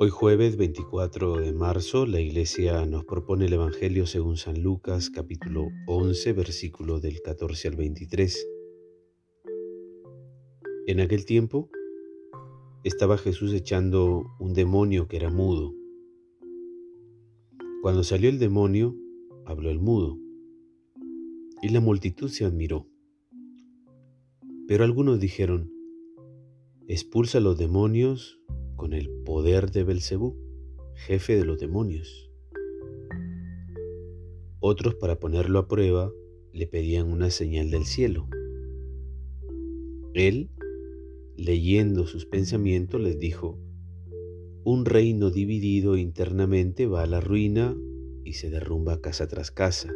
[0.00, 5.70] Hoy jueves 24 de marzo la iglesia nos propone el Evangelio según San Lucas capítulo
[5.88, 8.48] 11 versículo del 14 al 23.
[10.86, 11.68] En aquel tiempo
[12.84, 15.74] estaba Jesús echando un demonio que era mudo.
[17.82, 18.94] Cuando salió el demonio,
[19.46, 20.16] habló el mudo,
[21.60, 22.86] y la multitud se admiró.
[24.68, 25.72] Pero algunos dijeron,
[26.86, 28.37] expulsa los demonios
[28.78, 30.36] con el poder de Belcebú,
[30.94, 32.30] jefe de los demonios.
[34.60, 36.10] Otros, para ponerlo a prueba,
[36.52, 38.28] le pedían una señal del cielo.
[40.14, 40.50] Él,
[41.36, 43.58] leyendo sus pensamientos, les dijo,
[44.64, 47.76] un reino dividido internamente va a la ruina
[48.24, 49.92] y se derrumba casa tras casa.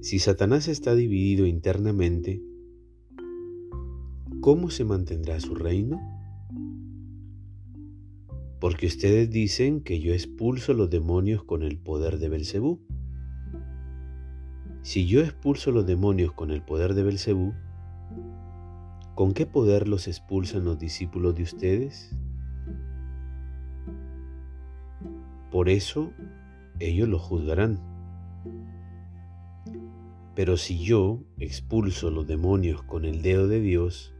[0.00, 2.42] Si Satanás está dividido internamente,
[4.46, 6.00] ¿cómo se mantendrá su reino?
[8.60, 12.80] porque ustedes dicen que yo expulso los demonios con el poder de Belcebú.
[14.82, 17.54] Si yo expulso los demonios con el poder de Belcebú,
[19.16, 22.16] ¿con qué poder los expulsan los discípulos de ustedes?
[25.50, 26.12] Por eso
[26.78, 27.80] ellos lo juzgarán.
[30.36, 34.14] Pero si yo expulso los demonios con el dedo de Dios,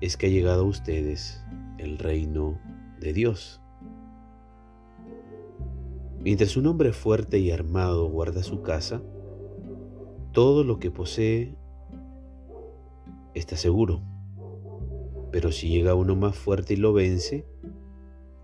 [0.00, 1.42] es que ha llegado a ustedes
[1.78, 2.60] el reino
[2.98, 3.60] de Dios.
[6.18, 9.02] Mientras un hombre fuerte y armado guarda su casa,
[10.32, 11.56] todo lo que posee
[13.34, 14.02] está seguro.
[15.30, 17.46] Pero si llega uno más fuerte y lo vence,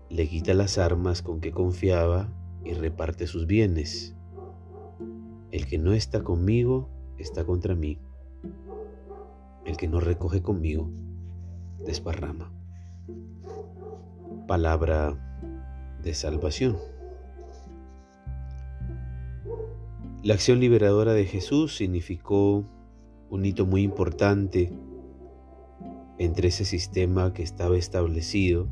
[0.09, 4.16] le quita las armas con que confiaba y reparte sus bienes.
[5.51, 7.99] El que no está conmigo está contra mí.
[9.65, 10.89] El que no recoge conmigo
[11.85, 12.51] desparrama
[14.47, 15.17] palabra
[16.01, 16.77] de salvación.
[20.23, 22.65] La acción liberadora de Jesús significó
[23.29, 24.71] un hito muy importante
[26.17, 28.67] entre ese sistema que estaba establecido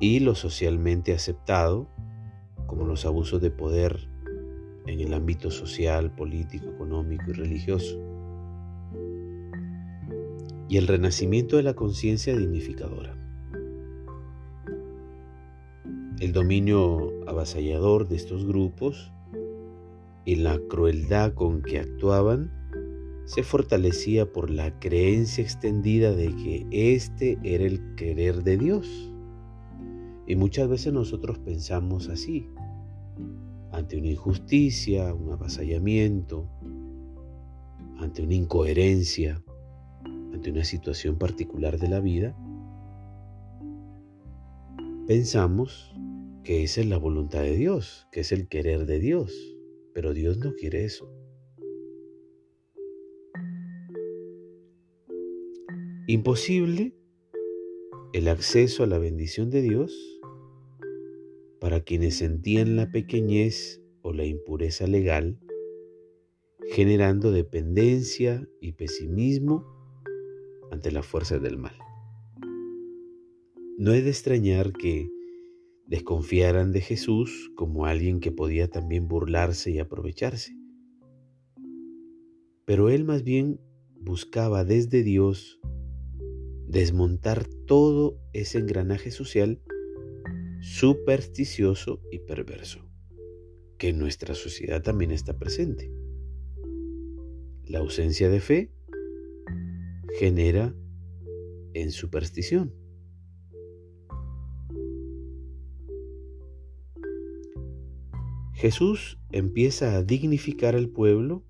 [0.00, 1.88] y lo socialmente aceptado,
[2.66, 4.07] como los abusos de poder
[4.88, 7.98] en el ámbito social, político, económico y religioso,
[10.68, 13.14] y el renacimiento de la conciencia dignificadora.
[16.20, 19.12] El dominio avasallador de estos grupos
[20.24, 22.50] y la crueldad con que actuaban
[23.26, 29.12] se fortalecía por la creencia extendida de que este era el querer de Dios.
[30.26, 32.48] Y muchas veces nosotros pensamos así,
[33.72, 36.48] ante una injusticia, un avasallamiento,
[37.98, 39.42] ante una incoherencia,
[40.32, 42.36] ante una situación particular de la vida,
[45.06, 45.92] pensamos
[46.44, 49.56] que esa es la voluntad de Dios, que es el querer de Dios,
[49.92, 51.10] pero Dios no quiere eso.
[56.06, 56.94] Imposible
[58.14, 60.17] el acceso a la bendición de Dios
[61.68, 65.38] para quienes sentían la pequeñez o la impureza legal,
[66.70, 69.66] generando dependencia y pesimismo
[70.70, 71.76] ante las fuerzas del mal.
[73.76, 75.10] No es de extrañar que
[75.86, 80.56] desconfiaran de Jesús como alguien que podía también burlarse y aprovecharse.
[82.64, 83.60] Pero él más bien
[84.00, 85.60] buscaba desde Dios
[86.66, 89.60] desmontar todo ese engranaje social
[90.60, 92.88] supersticioso y perverso,
[93.78, 95.92] que en nuestra sociedad también está presente.
[97.64, 98.72] La ausencia de fe
[100.18, 100.74] genera
[101.74, 102.74] en superstición.
[108.54, 111.44] Jesús empieza a dignificar al pueblo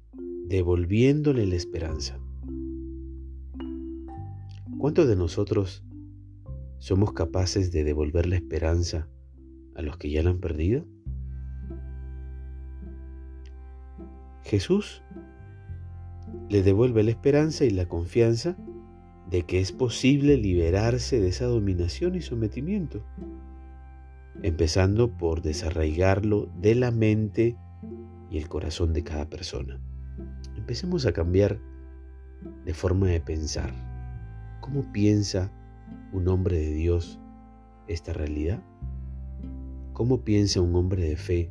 [0.46, 2.20] devolviéndole la esperanza.
[4.78, 5.82] ¿Cuántos de nosotros
[6.78, 9.08] somos capaces de devolver la esperanza
[9.74, 10.84] a los que ya la han perdido?
[14.44, 15.02] Jesús
[16.48, 18.56] le devuelve la esperanza y la confianza
[19.30, 23.04] de que es posible liberarse de esa dominación y sometimiento
[24.42, 27.56] empezando por desarraigarlo de la mente
[28.30, 29.80] y el corazón de cada persona.
[30.56, 31.58] Empecemos a cambiar
[32.64, 33.72] de forma de pensar.
[34.60, 35.50] ¿Cómo piensa
[36.12, 37.18] un hombre de Dios
[37.86, 38.62] esta realidad?
[39.92, 41.50] ¿Cómo piensa un hombre de fe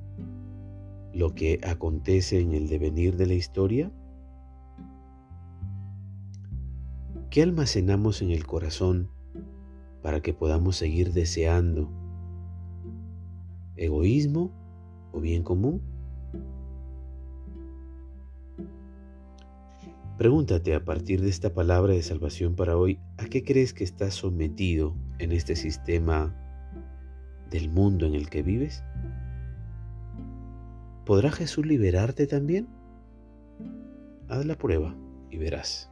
[1.13, 3.91] lo que acontece en el devenir de la historia?
[7.29, 9.09] ¿Qué almacenamos en el corazón
[10.01, 11.91] para que podamos seguir deseando
[13.75, 14.51] egoísmo
[15.11, 15.96] o bien común?
[20.17, 24.15] Pregúntate a partir de esta palabra de salvación para hoy, ¿a qué crees que estás
[24.15, 26.35] sometido en este sistema
[27.51, 28.83] del mundo en el que vives?
[31.05, 32.67] ¿Podrá Jesús liberarte también?
[34.27, 34.95] Haz la prueba
[35.29, 35.91] y verás.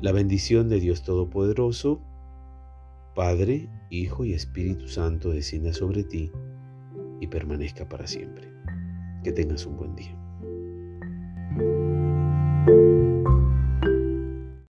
[0.00, 2.02] La bendición de Dios Todopoderoso,
[3.14, 6.32] Padre, Hijo y Espíritu Santo descienda sobre ti
[7.20, 8.50] y permanezca para siempre.
[9.22, 10.21] Que tengas un buen día.